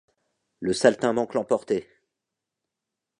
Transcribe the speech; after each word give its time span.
Le 0.61 0.73
saltimbanque 0.73 1.35
l’emportait! 1.35 1.87